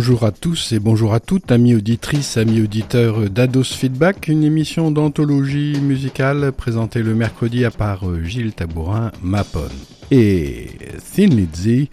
[0.00, 4.90] Bonjour à tous et bonjour à toutes, amis auditrices, amis auditeurs d'Ados Feedback, une émission
[4.90, 9.68] d'anthologie musicale présentée le mercredi à part euh, Gilles Tabourin, Mapon.
[10.10, 10.68] Et
[11.14, 11.90] Thin Lizzy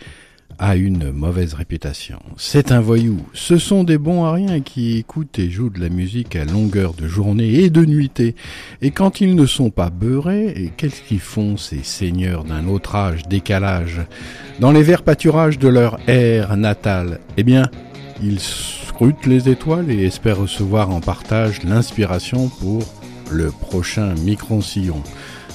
[0.57, 2.19] a une mauvaise réputation.
[2.37, 3.19] C'est un voyou.
[3.33, 6.93] Ce sont des bons à rien qui écoutent et jouent de la musique à longueur
[6.93, 8.35] de journée et de nuitée.
[8.81, 13.27] Et quand ils ne sont pas beurrés, qu'est-ce qu'ils font ces seigneurs d'un autre âge,
[13.27, 13.99] décalage
[14.59, 17.69] dans les verts pâturages de leur air natal, eh bien,
[18.21, 22.83] ils scrutent les étoiles et espèrent recevoir en partage l'inspiration pour
[23.31, 25.01] le prochain micron-sillon.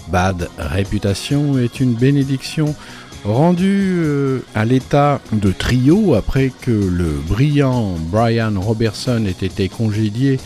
[0.09, 2.75] Bad réputation est une bénédiction
[3.25, 10.41] rendue euh, à l'état de trio après que le brillant Brian Robertson ait été congédié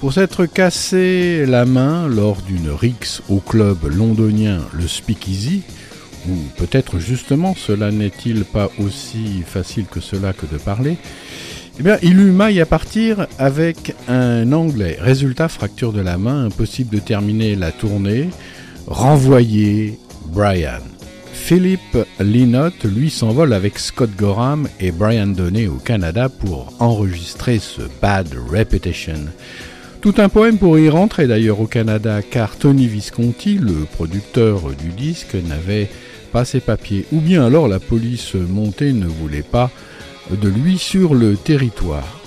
[0.00, 5.62] pour s'être cassé la main lors d'une rixe au club londonien le Speakeasy,
[6.28, 10.96] ou peut-être justement cela n'est-il pas aussi facile que cela que de parler,
[11.78, 14.98] eh bien, il eut maille à partir avec un Anglais.
[15.00, 18.28] Résultat, fracture de la main, impossible de terminer la tournée.
[18.86, 20.80] Renvoyé Brian.
[21.32, 27.82] Philippe Lynott, lui, s'envole avec Scott Gorham et Brian Donnet au Canada pour enregistrer ce
[28.00, 29.26] Bad Reputation.
[30.02, 34.88] Tout un poème pour y rentrer d'ailleurs au Canada, car Tony Visconti, le producteur du
[34.90, 35.88] disque, n'avait
[36.32, 39.70] pas ses papiers, ou bien alors la police montée ne voulait pas
[40.30, 42.20] de lui sur le territoire.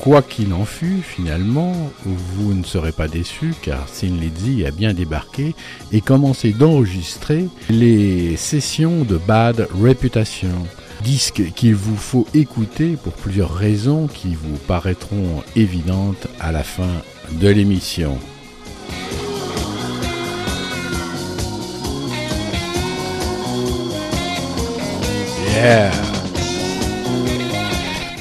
[0.00, 1.72] Quoi qu'il en fût, finalement,
[2.04, 5.54] vous ne serez pas déçus car Sin Lizzy a bien débarqué
[5.90, 10.66] et commencé d'enregistrer les sessions de Bad Reputation.
[11.02, 17.02] Disque qu'il vous faut écouter pour plusieurs raisons qui vous paraîtront évidentes à la fin
[17.32, 18.18] de l'émission.
[25.56, 26.05] Yeah.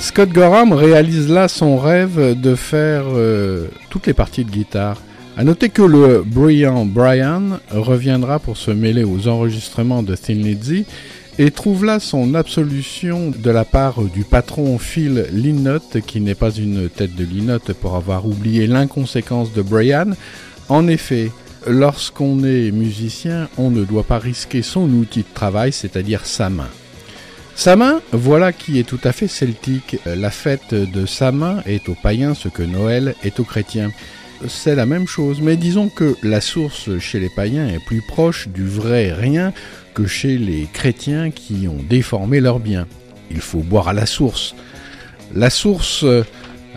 [0.05, 5.01] Scott Gorham réalise là son rêve de faire euh, toutes les parties de guitare.
[5.35, 10.85] A noter que le Brian reviendra pour se mêler aux enregistrements de Thin Lizzy
[11.39, 16.51] et trouve là son absolution de la part du patron Phil Lynott, qui n'est pas
[16.51, 20.11] une tête de Lynott pour avoir oublié l'inconséquence de Brian.
[20.69, 21.31] En effet,
[21.66, 26.69] lorsqu'on est musicien, on ne doit pas risquer son outil de travail, c'est-à-dire sa main.
[27.55, 29.97] Sa main, voilà qui est tout à fait celtique.
[30.05, 33.91] La fête de sa main est aux païens ce que Noël est aux chrétiens.
[34.47, 38.49] C'est la même chose, mais disons que la source chez les païens est plus proche
[38.49, 39.53] du vrai rien
[39.93, 42.87] que chez les chrétiens qui ont déformé leur bien.
[43.31, 44.53] Il faut boire à la source.
[45.34, 46.05] La source,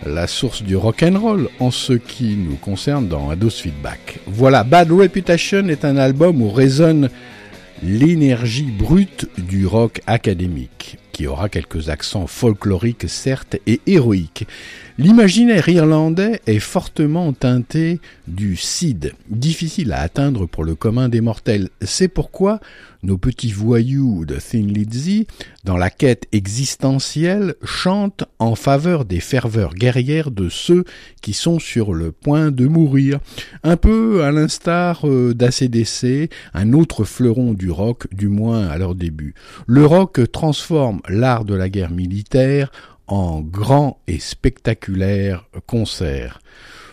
[0.06, 4.20] la source du rock'n'roll en ce qui nous concerne dans Ados Feedback.
[4.26, 7.10] Voilà, Bad Reputation est un album où résonne
[7.82, 14.46] l'énergie brute du rock académique, qui aura quelques accents folkloriques certes et héroïques.
[15.00, 21.68] L'imaginaire irlandais est fortement teinté du Cid, difficile à atteindre pour le commun des mortels.
[21.82, 22.58] C'est pourquoi
[23.04, 25.28] nos petits voyous de Thin Lizzy,
[25.62, 30.82] dans la quête existentielle, chantent en faveur des ferveurs guerrières de ceux
[31.22, 33.20] qui sont sur le point de mourir.
[33.62, 38.96] Un peu à l'instar euh, d'ACDC, un autre fleuron du rock, du moins à leur
[38.96, 39.34] début.
[39.68, 42.72] Le rock transforme l'art de la guerre militaire
[43.08, 46.40] en grand et spectaculaire concert.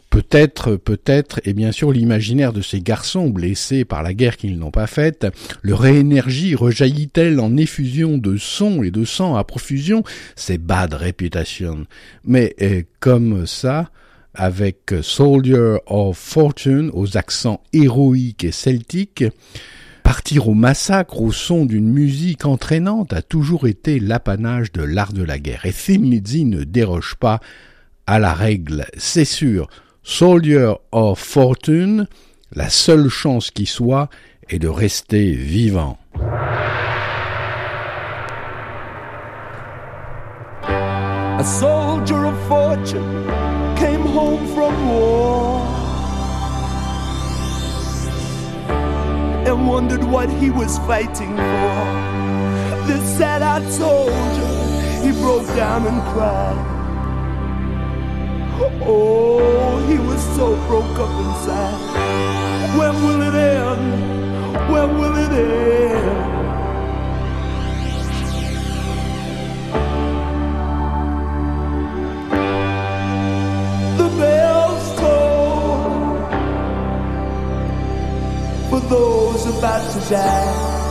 [0.10, 4.72] Peut-être, peut-être, et bien sûr l'imaginaire de ces garçons blessés par la guerre qu'ils n'ont
[4.72, 5.28] pas faite,
[5.62, 10.04] leur énergie rejaillit-elle en effusion de son et de sang à profusion?
[10.38, 11.86] C'est bad reputation.
[12.24, 13.90] Mais euh, comme ça,
[14.34, 19.26] avec Soldier of Fortune aux accents héroïques et celtiques,
[20.06, 25.24] Partir au massacre au son d'une musique entraînante a toujours été l'apanage de l'art de
[25.24, 27.40] la guerre, et Thin Lizzy ne déroge pas
[28.06, 29.68] à la règle, c'est sûr.
[30.04, 32.08] Soldier of Fortune,
[32.54, 34.10] la seule chance qui soit
[34.48, 35.98] est de rester vivant.
[40.68, 43.26] A soldier of fortune
[43.76, 45.75] came home from war.
[49.56, 51.86] And wondered what he was fighting for.
[52.88, 53.42] This sad
[53.78, 54.50] told you.
[55.06, 56.60] he broke down and cried.
[58.88, 62.78] Oh, he was so broke up inside.
[62.78, 64.72] When will it end?
[64.72, 66.35] When will it end?
[78.90, 80.85] Those about to die.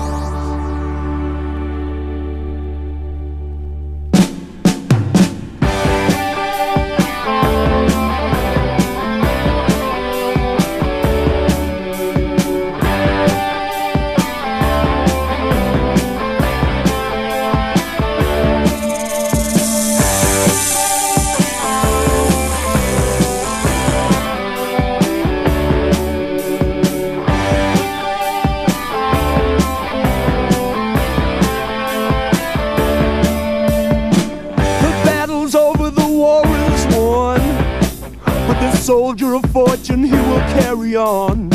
[38.85, 41.51] Soldier of fortune, he will carry on.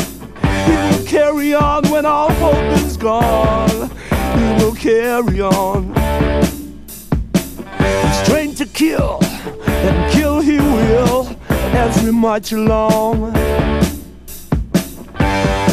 [0.66, 3.88] He will carry on when all hope is gone.
[4.36, 5.94] He will carry on.
[7.78, 11.28] He's trained to kill, and kill he will
[11.72, 13.32] as we march along.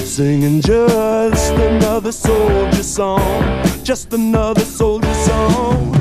[0.05, 5.96] Singing just another soldier song, just another soldier song.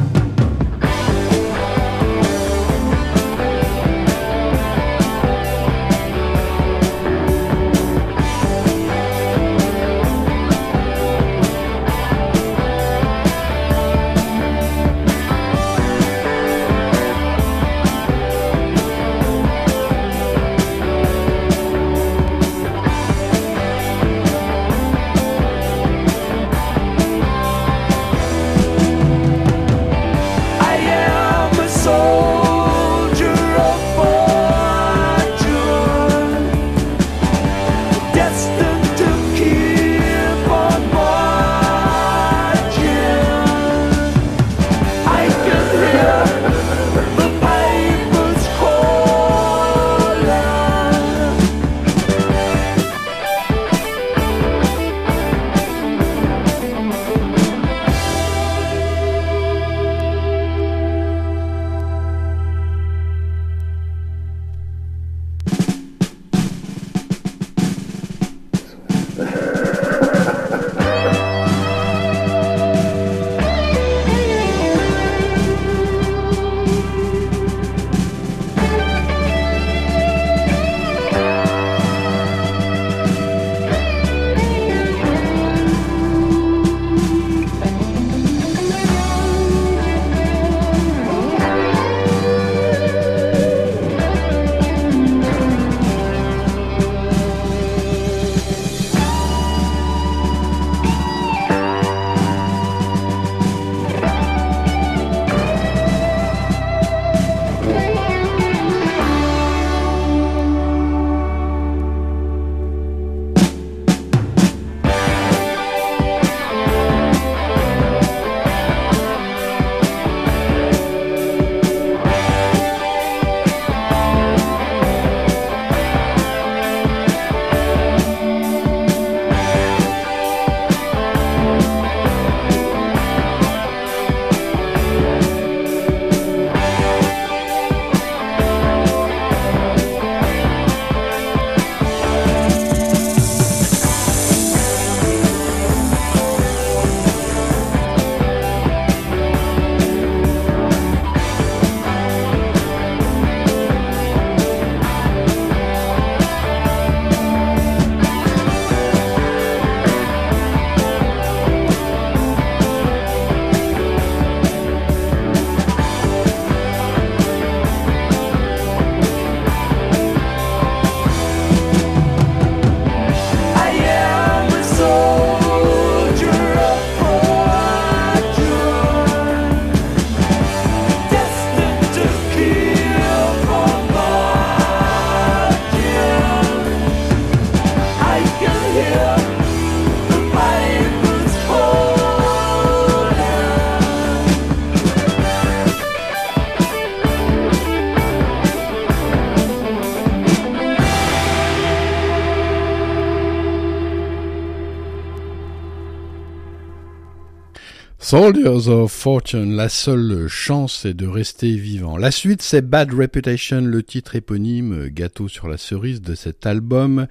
[208.08, 211.96] Soldiers of Fortune, la seule chance est de rester vivant.
[211.96, 217.08] La suite c'est Bad Reputation, le titre éponyme, gâteau sur la cerise de cet album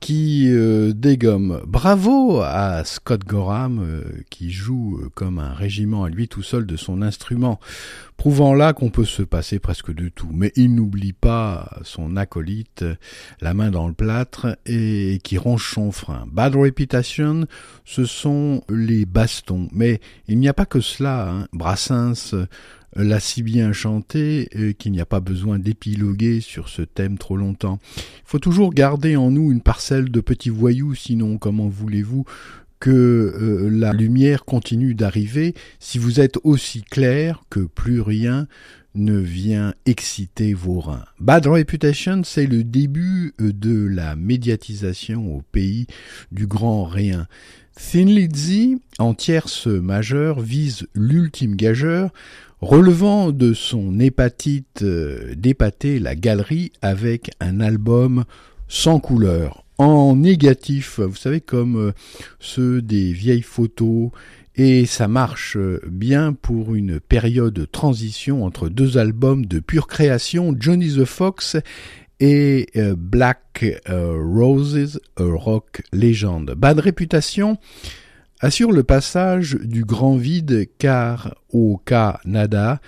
[0.00, 1.60] qui euh, dégomme.
[1.66, 6.64] Bravo à Scott Gorham euh, qui joue euh, comme un régiment à lui tout seul
[6.64, 7.60] de son instrument,
[8.16, 10.30] prouvant là qu'on peut se passer presque de tout.
[10.32, 12.84] Mais il n'oublie pas son acolyte,
[13.42, 16.26] la main dans le plâtre et qui ronge son frein.
[16.32, 17.46] Bad Reputation,
[17.84, 19.68] ce sont les bastons.
[19.70, 21.28] Mais il n'y a pas que cela.
[21.28, 21.48] Hein.
[21.52, 22.34] Brassens
[22.96, 27.36] l'a si bien chanté euh, qu'il n'y a pas besoin d'épiloguer sur ce thème trop
[27.36, 27.78] longtemps.
[27.96, 32.24] Il faut toujours garder en nous une parcelle de petits voyous, sinon comment voulez-vous
[32.80, 35.54] que euh, la lumière continue d'arriver?
[35.78, 38.48] Si vous êtes aussi clair que plus rien
[38.94, 41.04] ne vient exciter vos reins.
[41.20, 45.86] Bad Reputation, c'est le début euh, de la médiatisation au pays
[46.32, 47.28] du grand rien.
[47.76, 52.10] Thin Lizzy, en tierce majeure, vise l'ultime gageur,
[52.60, 58.24] relevant de son hépatite euh, d'épater la galerie avec un album
[58.68, 61.92] sans couleur, en négatif, vous savez, comme euh,
[62.38, 64.10] ceux des vieilles photos,
[64.56, 69.86] et ça marche euh, bien pour une période de transition entre deux albums de pure
[69.86, 71.56] création, Johnny the Fox
[72.22, 76.54] et Black Roses, a rock légende.
[76.54, 77.56] Bad réputation,
[78.40, 82.80] assure le passage du grand vide car au Canada,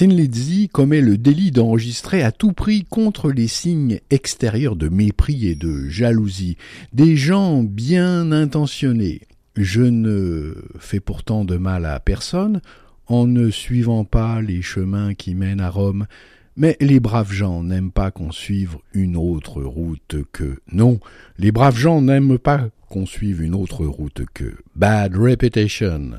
[0.00, 5.54] Lizzy commet le délit d'enregistrer à tout prix contre les signes extérieurs de mépris et
[5.54, 6.56] de jalousie
[6.92, 9.22] des gens bien intentionnés.
[9.56, 12.60] Je ne fais pourtant de mal à personne
[13.06, 16.06] en ne suivant pas les chemins qui mènent à Rome,
[16.56, 21.00] mais les braves gens n'aiment pas qu'on suive une autre route que non,
[21.38, 26.10] les braves gens n'aiment pas qu'on suive une autre route que Bad Reputation.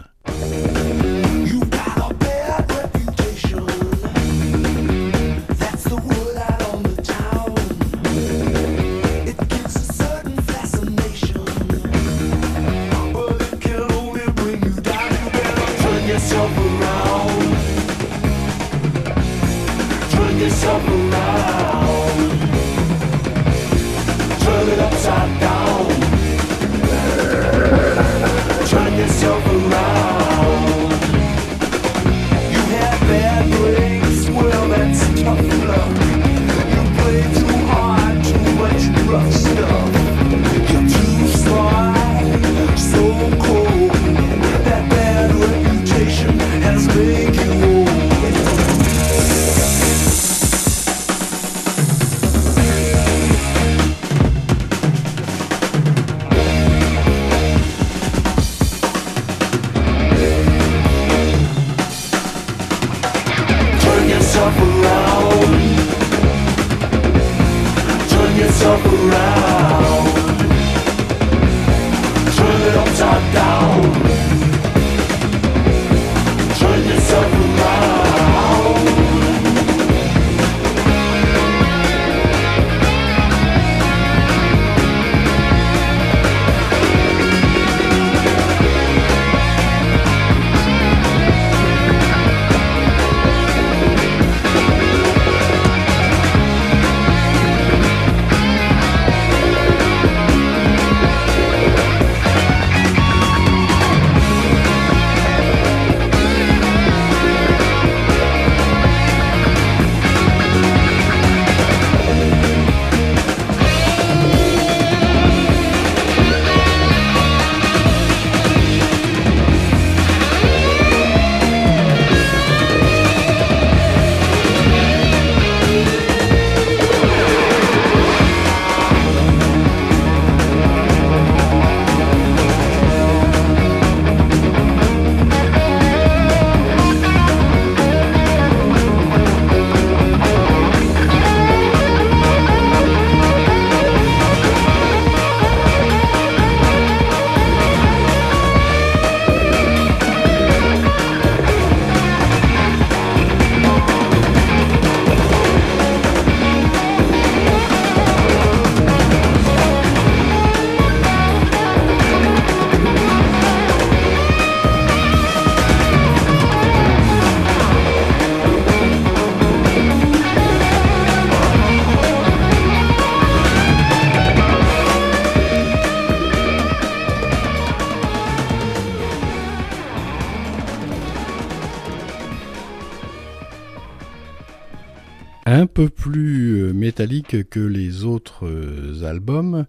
[187.43, 189.65] Que les autres euh, albums,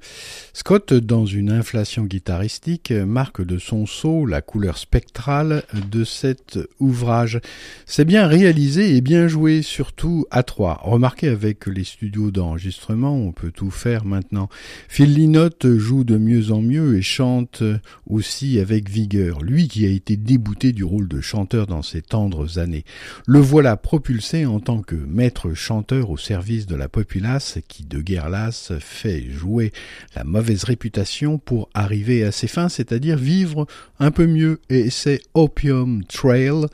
[0.55, 7.39] Scott, dans une inflation guitaristique, marque de son saut la couleur spectrale de cet ouvrage.
[7.85, 10.81] C'est bien réalisé et bien joué, surtout à trois.
[10.83, 14.49] Remarquez avec les studios d'enregistrement, on peut tout faire maintenant.
[14.89, 17.63] Phil Lynott joue de mieux en mieux et chante
[18.07, 19.43] aussi avec vigueur.
[19.43, 22.85] Lui qui a été débouté du rôle de chanteur dans ses tendres années.
[23.27, 25.74] Le voilà propulsé en tant que maître chanteur
[26.09, 29.73] au service de la populace qui de guerre lasse fait jouer
[30.15, 33.67] la mauvaise réputation pour arriver à ses fins, c'est-à-dire vivre
[33.99, 34.61] un peu mieux.
[34.71, 36.67] Et c'est Opium Trail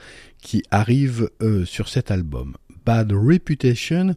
[0.43, 2.57] qui arrive euh, sur cet album.
[2.85, 4.15] Bad Reputation,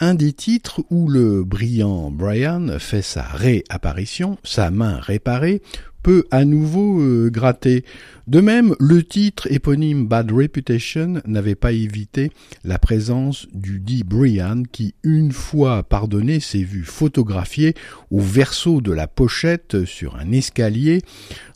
[0.00, 5.62] un des titres où le brillant Brian fait sa réapparition, sa main réparée,
[6.02, 7.84] peut à nouveau euh, gratter.
[8.26, 12.30] De même, le titre éponyme Bad Reputation n'avait pas évité
[12.64, 17.74] la présence du dit Brian qui, une fois pardonné, s'est vu photographié
[18.10, 21.02] au verso de la pochette sur un escalier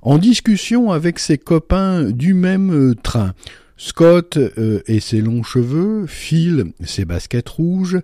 [0.02, 3.34] en discussion avec ses copains du même euh, train.
[3.76, 8.00] Scott euh, et ses longs cheveux, Phil ses baskets rouges,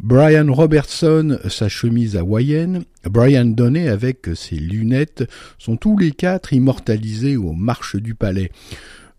[0.00, 5.28] Brian Robertson, sa chemise hawaïenne, Brian Donnet avec ses lunettes,
[5.58, 8.50] sont tous les quatre immortalisés aux marches du palais.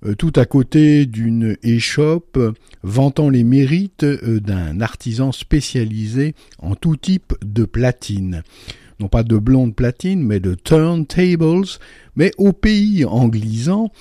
[0.06, 2.38] Euh, tout à côté d'une échoppe
[2.84, 8.44] vantant les mérites euh, d'un artisan spécialisé en tout type de platine
[9.00, 11.66] non pas de blonde platine, mais de turntables,
[12.16, 13.92] mais au pays anglisant,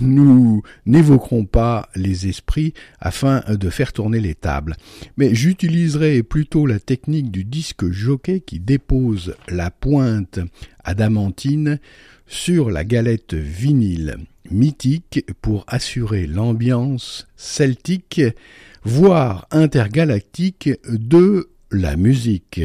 [0.00, 4.76] nous n'évoquerons pas les esprits afin de faire tourner les tables.
[5.16, 10.40] Mais j'utiliserai plutôt la technique du disque jockey qui dépose la pointe
[10.84, 11.78] adamantine
[12.26, 14.16] sur la galette vinyle
[14.50, 18.22] mythique pour assurer l'ambiance celtique,
[18.82, 22.60] voire intergalactique de la musique.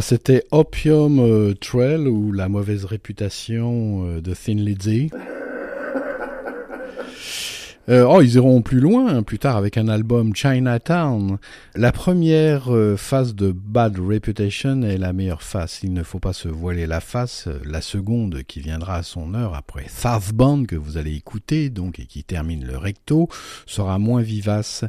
[0.00, 5.10] C'était Opium euh, Trail ou la mauvaise réputation euh, de Thin Lizzy.
[7.88, 11.38] Euh, oh, ils iront plus loin hein, plus tard avec un album Chinatown.
[11.76, 15.80] La première euh, phase de Bad Reputation est la meilleure face.
[15.84, 17.48] Il ne faut pas se voiler la face.
[17.64, 19.86] La seconde qui viendra à son heure après
[20.34, 23.28] Band que vous allez écouter donc et qui termine le recto
[23.66, 24.84] sera moins vivace.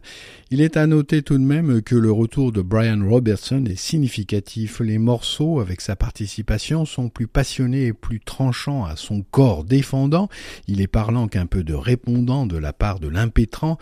[0.49, 4.79] Il est à noter tout de même que le retour de Brian Robertson est significatif.
[4.79, 10.29] Les morceaux avec sa participation sont plus passionnés et plus tranchants à son corps défendant.
[10.67, 13.77] Il est parlant qu'un peu de répondant de la part de l'impétrant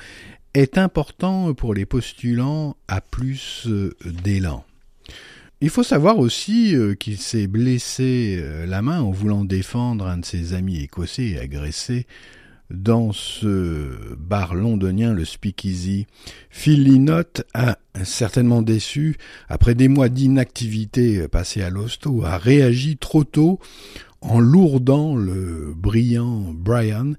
[0.53, 4.63] est important pour les postulants à plus euh, d'élan.
[5.61, 10.17] Il faut savoir aussi euh, qu'il s'est blessé euh, la main en voulant défendre un
[10.17, 12.07] de ses amis écossais agressé
[12.71, 16.07] dans ce bar londonien, le Speakeasy.
[16.49, 17.07] Phil
[17.53, 19.17] a certainement déçu,
[19.49, 23.59] après des mois d'inactivité passée à l'hosto, a réagi trop tôt
[24.27, 27.13] en lourdant le brillant Brian,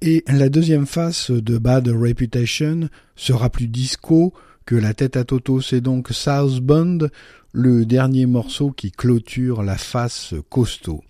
[0.00, 4.32] et la deuxième face de Bad Reputation sera plus disco
[4.66, 7.10] que la tête à Toto, c'est donc Southbound,
[7.52, 11.02] le dernier morceau qui clôture la face costaud.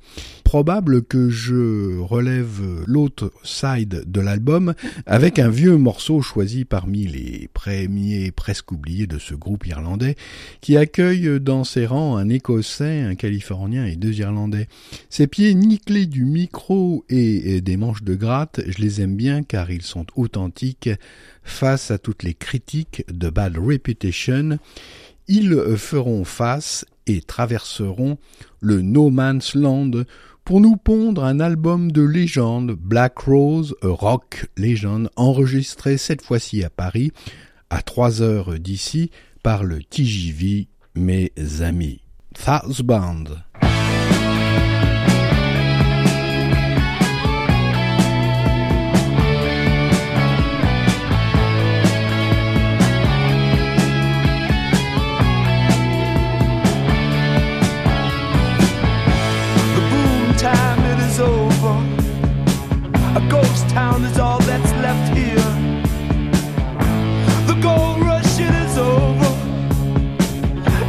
[0.45, 4.73] Probable que je relève l'autre side de l'album
[5.05, 10.17] avec un vieux morceau choisi parmi les premiers presque oubliés de ce groupe irlandais
[10.63, 14.69] qui accueille dans ses rangs un écossais, un californien et deux irlandais.
[15.11, 19.71] Ses pieds nickelés du micro et des manches de gratte, je les aime bien car
[19.71, 20.89] ils sont authentiques
[21.43, 24.59] face à toutes les critiques de Bad Reputation
[25.29, 28.19] ils feront face et traverseront
[28.61, 29.91] le No Man's Land
[30.45, 36.71] pour nous pondre un album de légende, Black Rose, rock légende, enregistré cette fois-ci à
[36.71, 37.13] Paris,
[37.69, 39.11] à trois heures d'ici,
[39.43, 42.01] par le TJV, mes amis.
[42.85, 43.25] Band.
[63.69, 65.35] Town is all that's left here.
[67.47, 69.33] The gold rush it is over,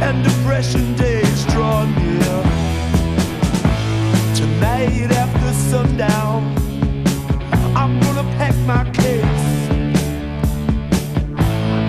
[0.04, 2.42] and depression days draw near.
[4.34, 6.54] Tonight after sundown,
[7.74, 9.48] I'm gonna pack my case.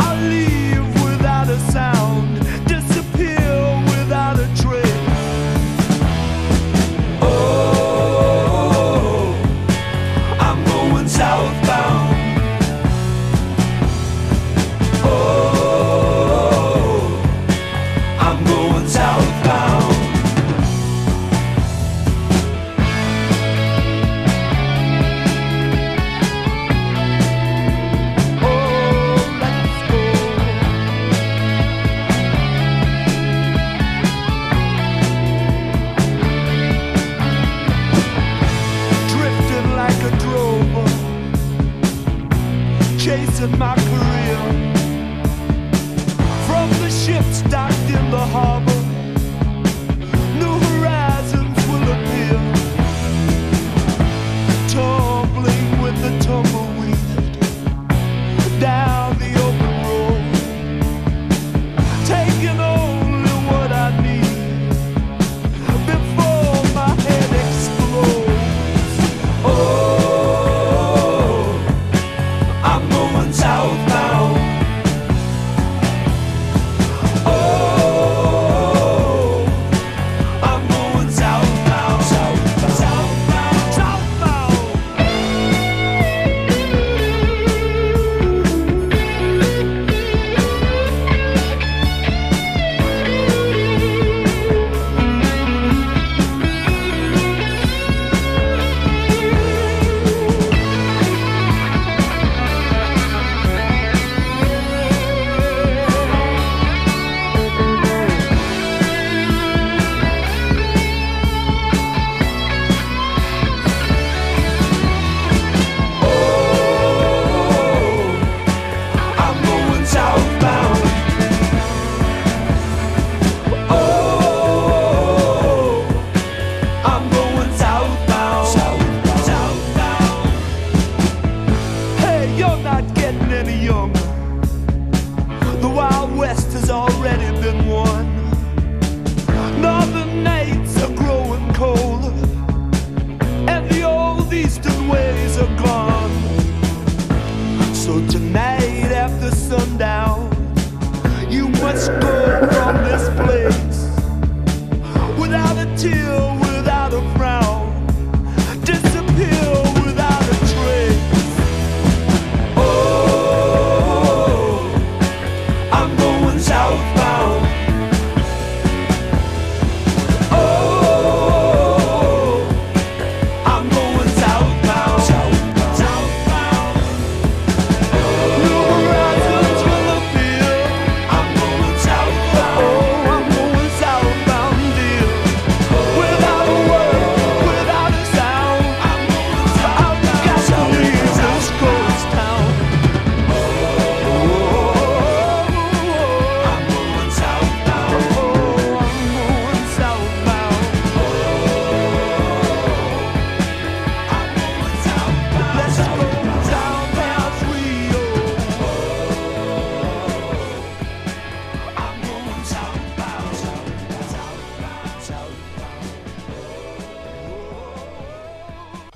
[0.02, 2.31] I'll leave without a sound.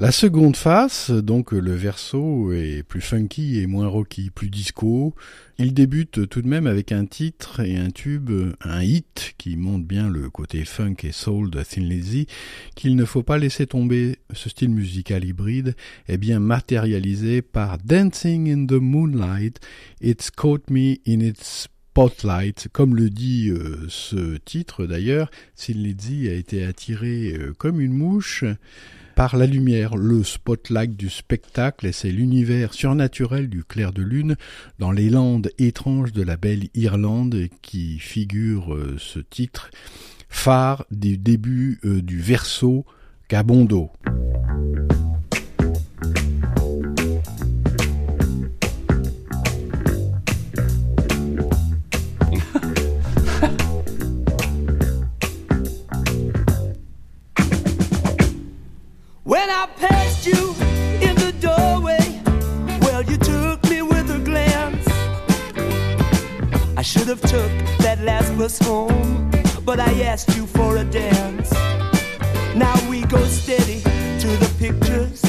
[0.06, 5.16] La seconde face, donc le verso, est plus funky et moins rocky, plus disco.
[5.58, 8.30] Il débute tout de même avec un titre et un tube,
[8.62, 12.28] un hit qui montre bien le côté funk et soul de Thin Lizzy,
[12.76, 14.20] qu'il ne faut pas laisser tomber.
[14.32, 15.76] Ce style musical hybride
[16.08, 19.60] est bien matérialisé par Dancing in the Moonlight.
[20.02, 26.28] It's caught me in its Spotlight, comme le dit euh, ce titre d'ailleurs, Thin Lizzy
[26.28, 28.44] a été attiré euh, comme une mouche
[29.16, 34.36] par la lumière, le spotlight du spectacle, et c'est l'univers surnaturel du clair de lune
[34.78, 39.72] dans les landes étranges de la belle Irlande qui figure euh, ce titre
[40.28, 42.86] phare du début euh, du verso
[43.30, 43.90] Cabondo.
[59.26, 60.54] When I passed you
[61.02, 62.22] in the doorway,
[62.82, 64.88] well, you took me with a glance.
[66.78, 69.32] I should have took that last bus home,
[69.66, 71.52] but I asked you for a dance.
[72.54, 75.24] Now we go steady to the pictures.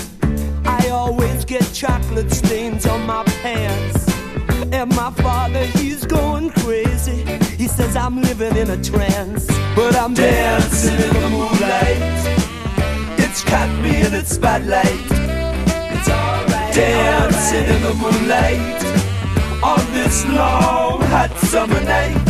[0.67, 4.13] I always get chocolate stains on my pants.
[4.73, 7.25] And my father, he's going crazy.
[7.57, 12.26] He says I'm living in a trance, but I'm dancing in the moonlight.
[13.47, 15.07] Caught me in its spotlight.
[15.95, 16.75] It's alright.
[16.75, 18.85] Dancing in the moonlight
[19.63, 22.29] on this long hot summer night.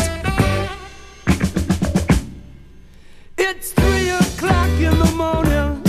[3.38, 5.82] It's three o'clock in the morning,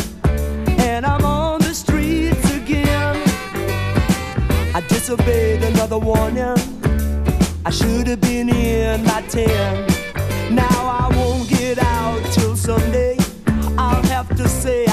[0.79, 3.15] and I'm on the streets again.
[4.73, 6.57] I disobeyed another warning.
[7.65, 9.86] I should have been in by ten.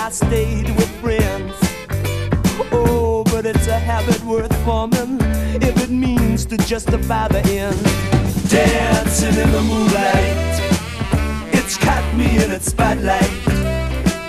[0.05, 1.55] I stayed with friends.
[2.71, 5.19] Oh, but it's a habit worth forming
[5.63, 7.83] if it means to justify the end.
[8.51, 10.61] Dancing in the moonlight,
[11.55, 13.33] it's caught me in its spotlight.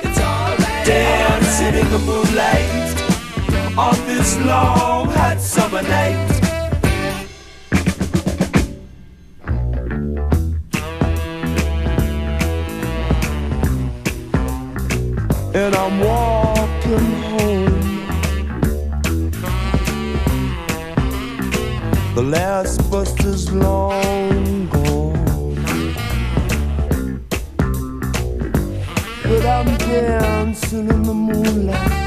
[0.02, 0.86] It's alright.
[0.88, 6.35] Dancing in the moonlight on this long hot summer night.
[15.56, 17.80] And I'm walking home.
[22.13, 25.56] The last bus is long gone,
[29.24, 32.05] but I'm dancing in the moonlight.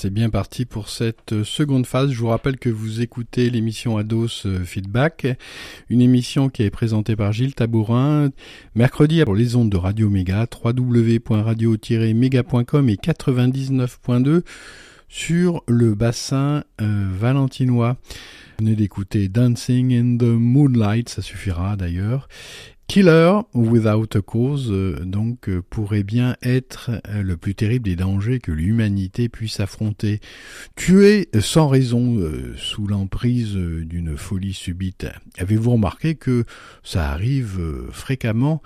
[0.00, 2.10] C'est bien parti pour cette euh, seconde phase.
[2.10, 5.26] Je vous rappelle que vous écoutez l'émission Ados euh, Feedback,
[5.90, 8.30] une émission qui est présentée par Gilles Tabourin,
[8.74, 14.40] mercredi pour les ondes de Radio Méga, www.radio-méga.com et 99.2
[15.10, 17.98] sur le bassin euh, valentinois.
[18.58, 22.26] Venez d'écouter Dancing in the Moonlight, ça suffira d'ailleurs.
[22.90, 27.94] Killer Without a Cause, euh, donc, euh, pourrait bien être euh, le plus terrible des
[27.94, 30.18] dangers que l'humanité puisse affronter.
[30.74, 32.18] Tuer sans raison,
[32.56, 35.06] sous l'emprise d'une folie subite.
[35.38, 36.44] Avez-vous remarqué que
[36.82, 37.60] ça arrive
[37.92, 38.60] fréquemment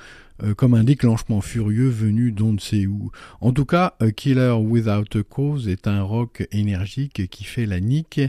[0.57, 3.11] comme un déclenchement furieux venu d'on ne sait où?
[3.43, 8.21] En tout cas, Killer Without a Cause est un rock énergique qui fait la nique.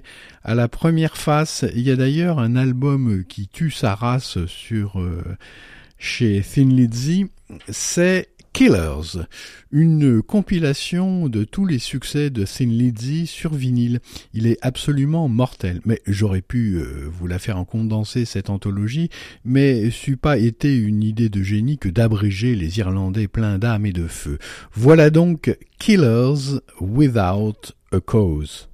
[0.43, 5.01] À la première face, il y a d'ailleurs un album qui tue sa race sur
[6.05, 7.25] chez Thin Lizzy,
[7.67, 9.25] c'est Killers,
[9.71, 13.99] une compilation de tous les succès de Thin Lizzy sur vinyle.
[14.33, 19.09] Il est absolument mortel, mais j'aurais pu euh, vous la faire en condensé cette anthologie,
[19.43, 23.91] mais c'eût pas été une idée de génie que d'abréger les Irlandais pleins d'âme et
[23.91, 24.37] de feu.
[24.73, 28.69] Voilà donc Killers Without a Cause.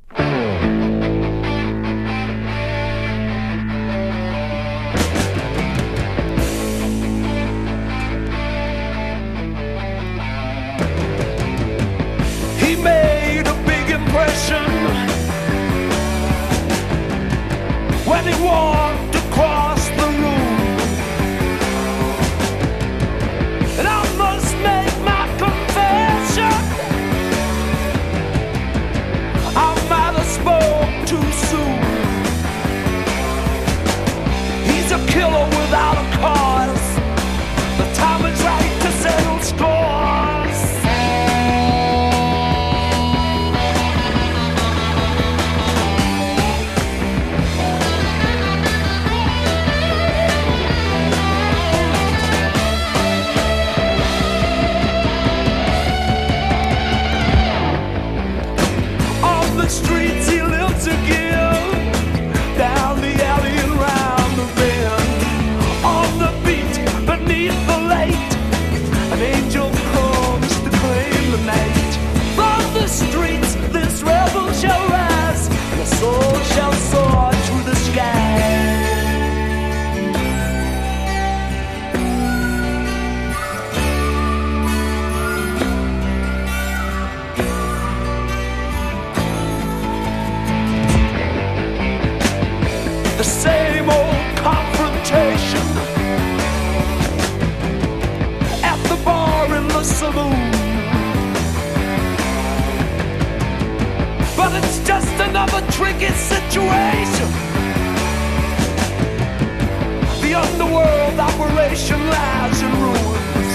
[111.71, 113.53] nation lies in ruins.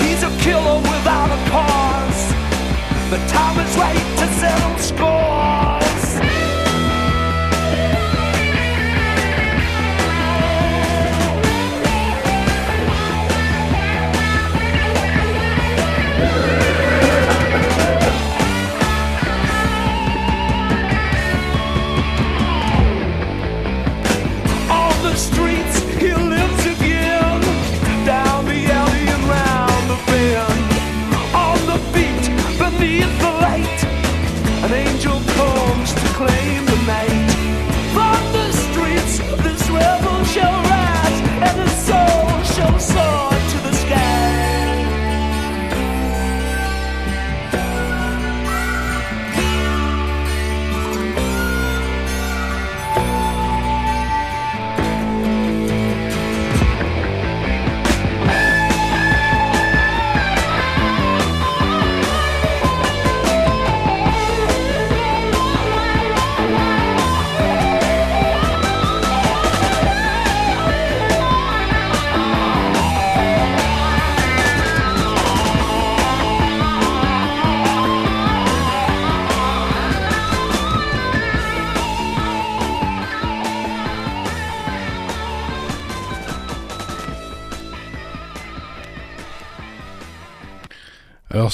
[0.00, 2.22] He's a killer without a cause.
[3.10, 5.69] The time is right to settle him score.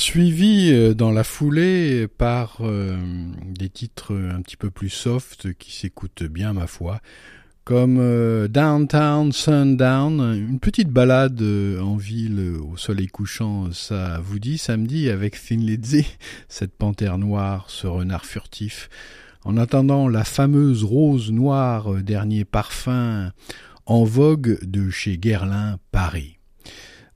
[0.07, 2.97] Suivi euh, dans la foulée par euh,
[3.45, 7.01] des titres un petit peu plus soft qui s'écoutent bien ma foi,
[7.65, 14.59] comme euh, Downtown Sundown, une petite balade en ville au soleil couchant, ça vous dit
[14.59, 16.07] samedi avec Thin Lizzy,
[16.49, 18.89] cette panthère noire, ce renard furtif.
[19.43, 23.33] En attendant la fameuse rose noire, dernier parfum
[23.87, 26.36] en vogue de chez Guerlain Paris.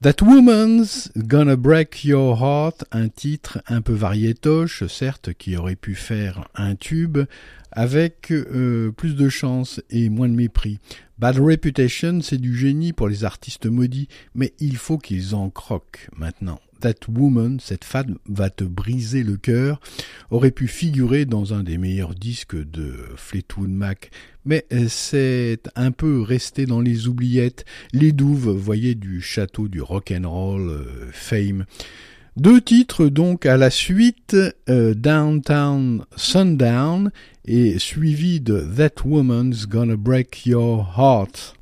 [0.03, 5.95] That Woman's Gonna Break Your Heart, un titre un peu variétoche, certes, qui aurait pu
[5.95, 7.19] faire un tube,
[7.71, 10.79] avec euh, plus de chance et moins de mépris.
[11.19, 16.09] Bad Reputation, c'est du génie pour les artistes maudits, mais il faut qu'ils en croquent
[16.17, 16.61] maintenant.
[16.81, 19.81] That Woman, cette femme va te briser le cœur,
[20.31, 24.11] aurait pu figurer dans un des meilleurs disques de Fleetwood Mac,
[24.45, 30.69] mais c'est un peu resté dans les oubliettes, les douves, voyez, du château du rock'n'roll
[30.71, 31.67] euh, fame.
[32.37, 34.37] Deux titres donc à la suite,
[34.69, 37.11] euh, Downtown Sundown
[37.45, 41.57] et suivi de That Woman's Gonna Break Your Heart.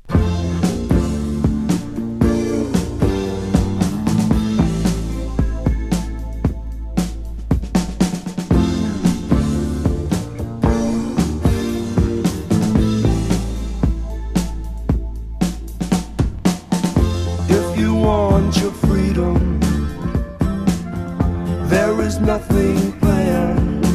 [22.29, 23.85] nothing planned.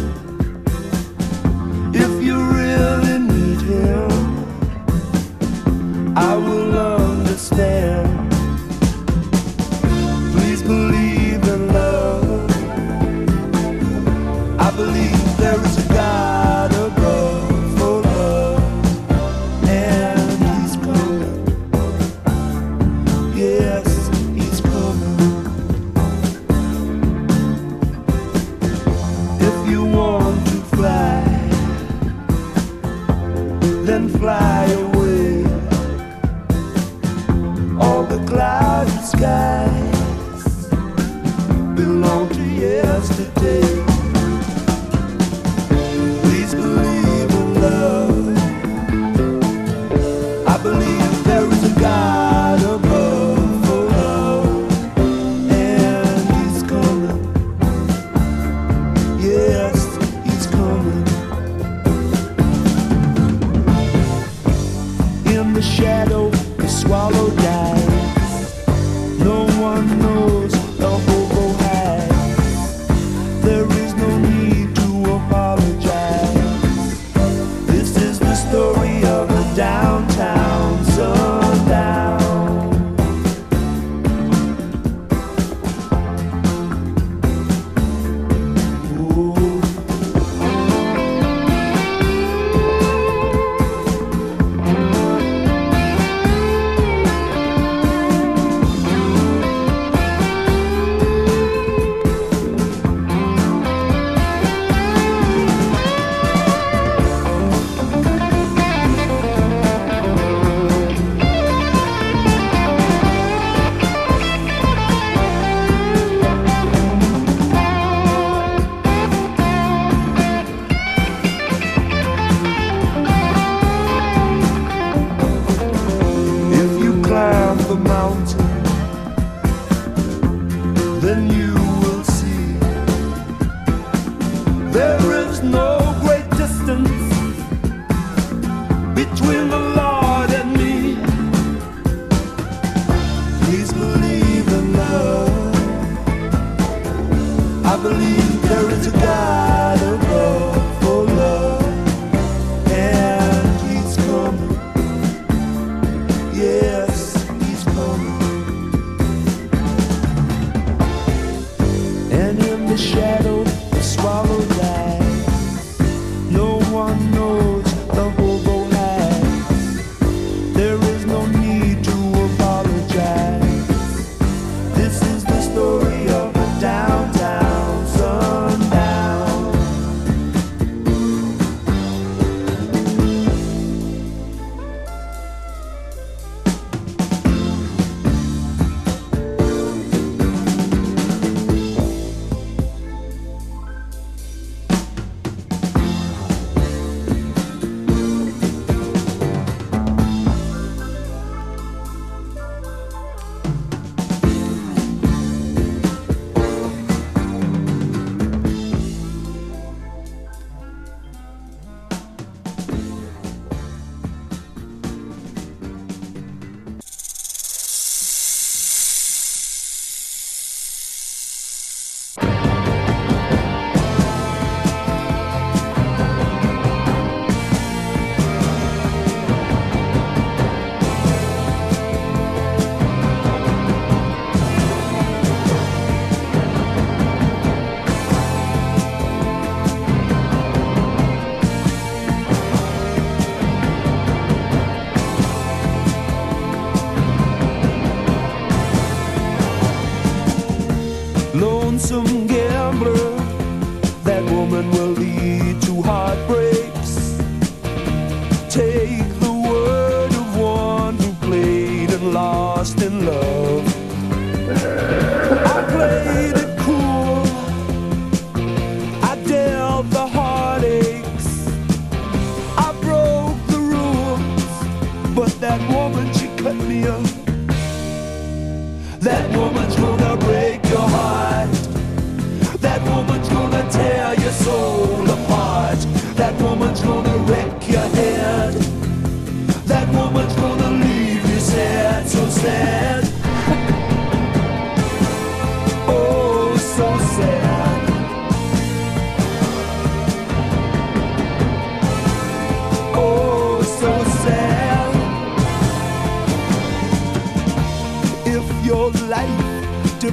[1.95, 4.11] If you really need him,
[6.16, 8.04] I will understand.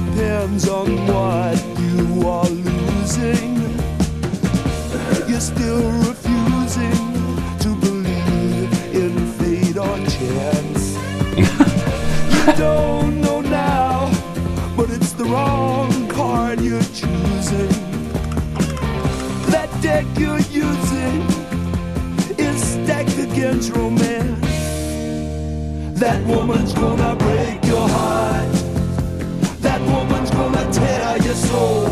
[0.06, 3.54] depends on what you are losing.
[5.28, 7.04] You're still refusing
[7.60, 10.96] to believe in fate or chance.
[11.36, 14.10] you don't know now,
[14.76, 17.72] but it's the wrong card you're choosing.
[19.50, 21.22] That deck you're using
[22.38, 24.40] is stacked against romance.
[25.98, 27.61] That woman's gonna break.
[31.52, 31.91] Soul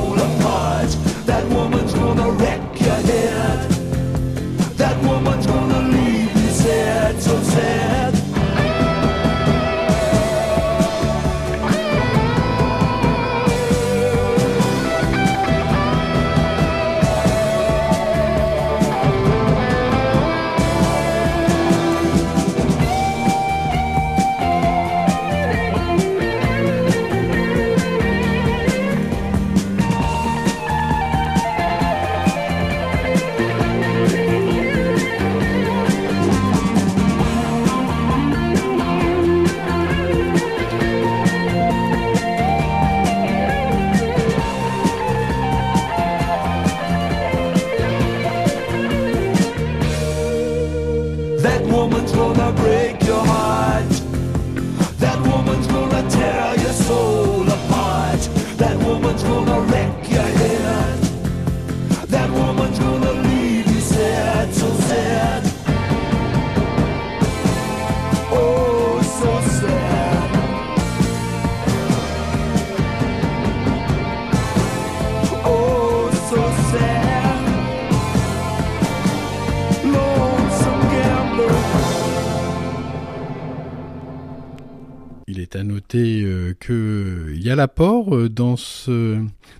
[88.41, 89.19] dans ce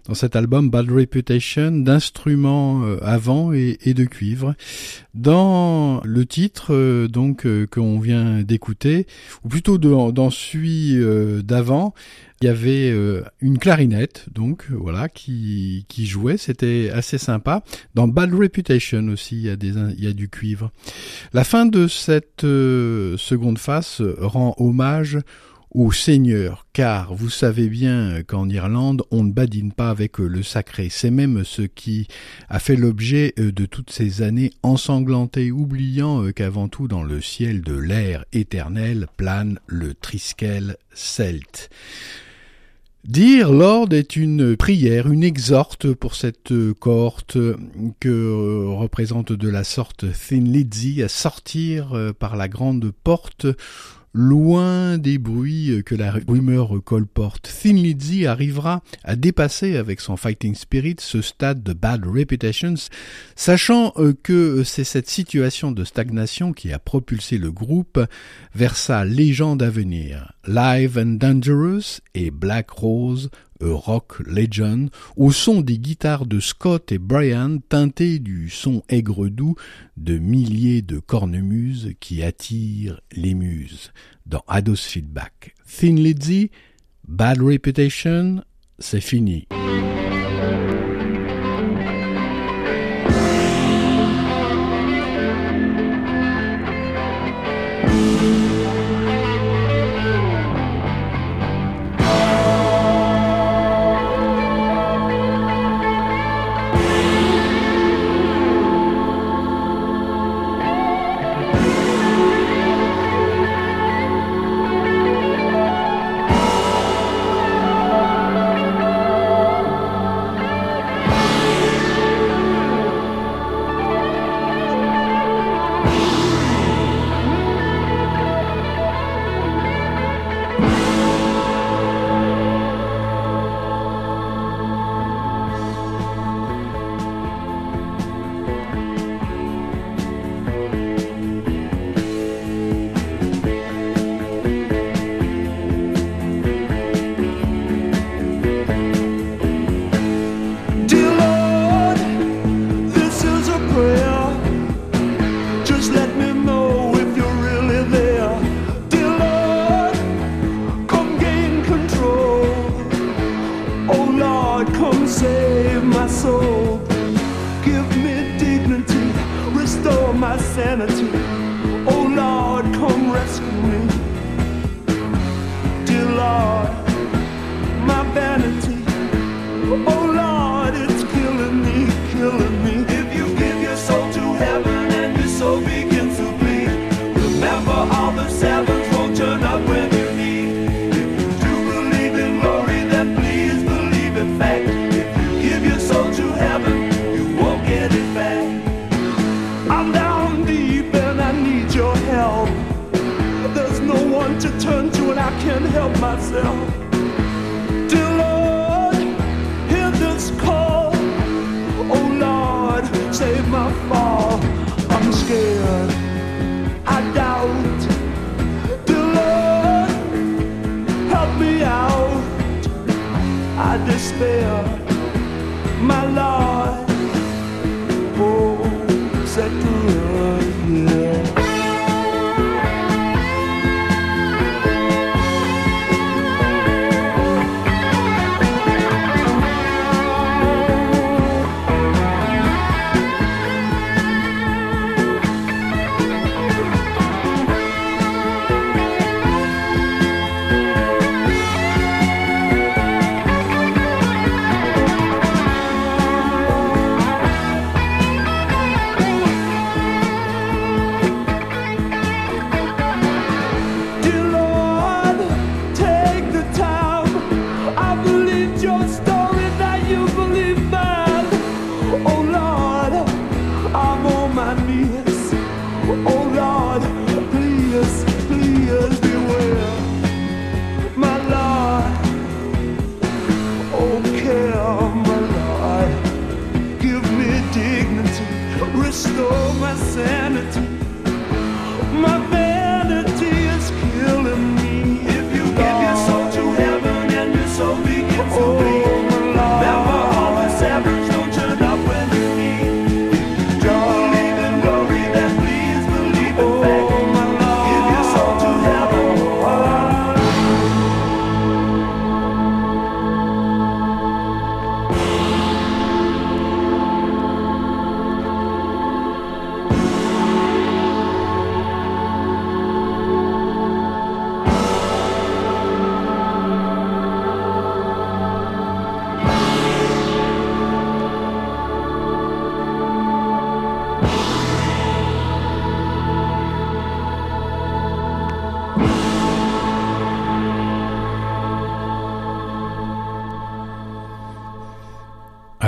[0.09, 4.55] dans cet album Bad Reputation d'instruments euh, à vent et, de cuivre.
[5.13, 9.07] Dans le titre euh, donc euh, qu'on vient d'écouter,
[9.45, 10.99] ou plutôt dans, celui
[11.45, 11.93] d'avant,
[12.41, 12.95] il y avait
[13.41, 17.63] une clarinette, donc voilà, qui, jouait, c'était assez sympa.
[17.95, 20.71] Dans Bad Reputation aussi, il y a, du cuivre.
[21.35, 25.19] La fin de cette seconde face rend hommage
[25.71, 30.89] au Seigneur, car vous savez bien qu'en Irlande, on ne badine pas avec le sacré.
[30.91, 32.09] C'est même ce qui
[32.49, 37.21] a fait l'objet euh, de toutes ces années ensanglantées, oubliant euh, qu'avant tout dans le
[37.21, 41.71] ciel de l'air éternel plane le triskel celte.
[43.05, 47.39] Dire Lord est une prière, une exhorte pour cette euh, cohorte
[47.99, 53.47] que euh, représente de la sorte Thin Lizzy à sortir euh, par la grande porte
[54.13, 57.53] loin des bruits que la rumeur colporte.
[57.63, 62.75] Thin Lizzy arrivera à dépasser avec son fighting spirit ce stade de bad reputations,
[63.37, 68.01] sachant euh, que c'est cette situation de stagnation qui a propulsé le groupe
[68.55, 70.35] vers sa légende à.
[70.47, 73.31] Live and Dangerous et Black Rose
[73.61, 79.55] rock legend, au son des guitares de Scott et Brian teinté du son aigre doux
[79.97, 83.93] de milliers de cornemuses qui attirent les muses.
[84.27, 86.51] Dans Ados Feedback, Thin Lizzy,
[87.07, 88.43] Bad Reputation,
[88.79, 89.47] c'est fini.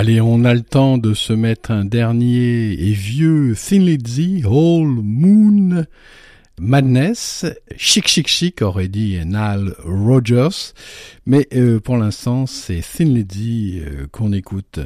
[0.03, 4.99] Allez, on a le temps de se mettre un dernier et vieux Thin Lizzy, Whole
[5.01, 5.85] Moon
[6.59, 7.45] Madness,
[7.77, 10.73] chic chic chic aurait dit Nile Rogers,
[11.25, 14.81] mais euh, pour l'instant c'est Thin Lizzy euh, qu'on écoute.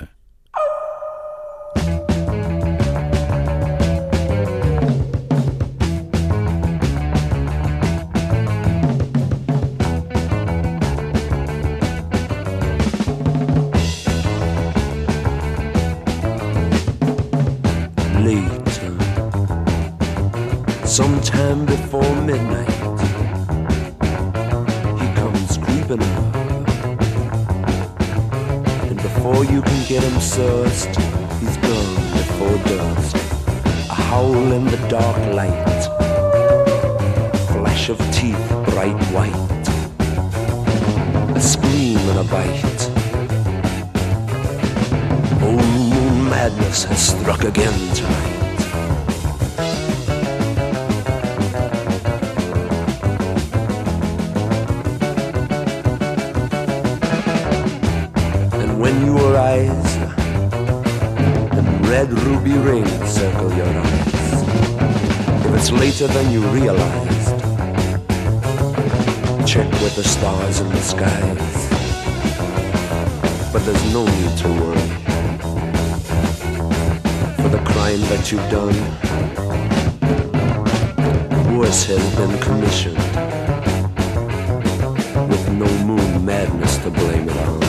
[22.28, 22.70] Midnight,
[25.00, 26.36] he comes creeping up.
[28.90, 30.94] And before you can get him sussed,
[31.40, 33.16] he's gone before dusk.
[33.90, 35.82] A howl in the dark light,
[37.54, 39.68] flash of teeth bright white,
[41.34, 42.82] a scream and a bite.
[45.48, 48.37] Old moon madness has struck again tonight.
[65.88, 67.40] Later than you realized,
[69.48, 71.70] check with the stars in the skies.
[73.54, 74.90] But there's no need to worry
[77.38, 78.78] for the crime that you've done.
[81.58, 82.98] Worse has been commissioned
[85.30, 87.67] with no moon madness to blame it on.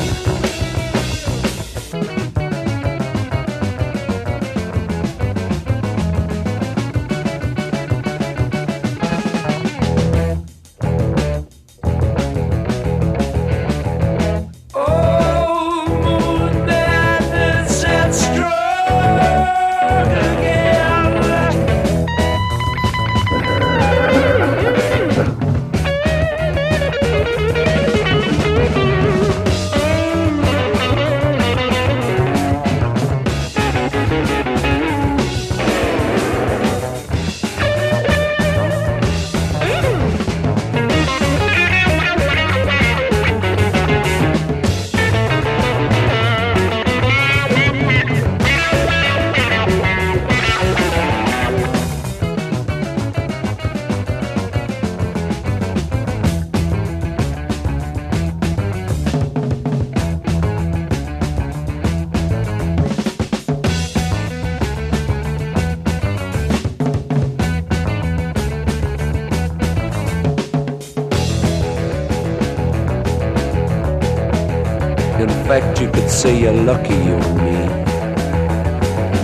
[76.09, 77.59] Say you're lucky, you and me.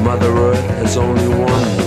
[0.05, 1.84] Mother Earth has only one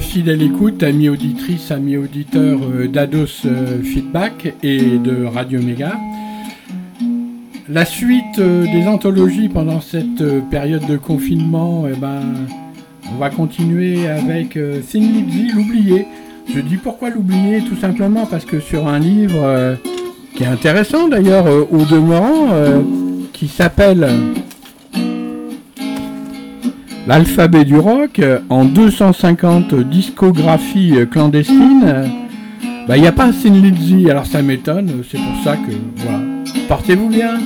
[0.00, 5.98] fidèle écoute, amis auditrices, amis auditeurs euh, d'Ados euh, Feedback et de Radio Méga.
[7.68, 12.22] La suite euh, des anthologies pendant cette période de confinement, eh ben,
[13.12, 16.06] on va continuer avec Thin Lizzy, l'oublié.
[16.54, 17.60] Je dis pourquoi l'oublier?
[17.60, 19.76] Tout simplement parce que sur un livre
[20.34, 22.48] qui est intéressant d'ailleurs au demeurant,
[23.32, 24.08] qui s'appelle
[27.06, 32.10] L'alphabet du rock, en 250 discographies clandestines,
[32.88, 36.20] bah, il n'y a pas Sin Lizzy, alors ça m'étonne, c'est pour ça que, voilà.
[36.68, 37.38] Portez-vous bien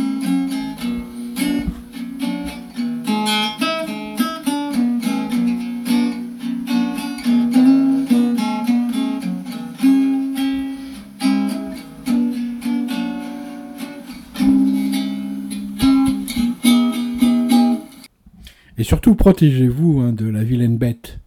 [18.91, 21.21] surtout protégez-vous hein, de la vilaine bête.